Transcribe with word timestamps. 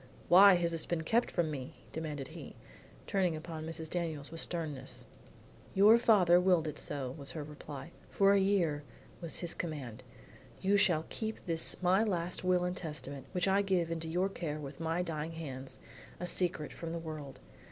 "Why 0.29 0.55
has 0.55 0.71
this 0.71 0.87
been 0.87 1.03
kept 1.03 1.29
from 1.29 1.51
me?" 1.51 1.75
demanded 1.93 2.29
he, 2.29 2.55
turning 3.05 3.35
upon 3.35 3.67
Mrs. 3.67 3.87
Daniels 3.87 4.31
with 4.31 4.41
sternness. 4.41 5.05
"Your 5.75 5.99
father 5.99 6.37
so 6.37 6.41
willed 6.41 6.67
it," 6.67 6.81
was 7.19 7.33
her 7.33 7.43
reply. 7.43 7.91
"'For 8.09 8.33
a 8.33 8.39
year' 8.39 8.81
was 9.21 9.41
his 9.41 9.53
command, 9.53 10.01
'you 10.59 10.75
shall 10.75 11.05
keep 11.09 11.45
this 11.45 11.83
my 11.83 12.03
last 12.03 12.43
will 12.43 12.63
and 12.65 12.75
testament 12.75 13.27
which 13.31 13.47
I 13.47 13.61
give 13.61 13.91
into 13.91 14.07
your 14.07 14.27
care 14.27 14.57
with 14.59 14.79
my 14.79 15.03
dying 15.03 15.33
hands, 15.33 15.79
a 16.19 16.25
secret 16.25 16.73
from 16.73 16.93
the 16.93 16.97
world. 16.97 17.39